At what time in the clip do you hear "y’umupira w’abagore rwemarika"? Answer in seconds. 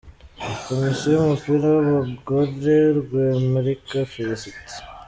1.11-3.97